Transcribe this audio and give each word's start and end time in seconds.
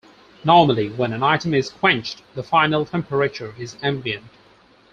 Normally, 0.43 0.89
when 0.89 1.13
an 1.13 1.21
item 1.21 1.53
is 1.53 1.69
quenched, 1.69 2.23
the 2.33 2.41
final 2.41 2.87
temperature 2.87 3.53
is 3.59 3.77
ambient. 3.83 4.25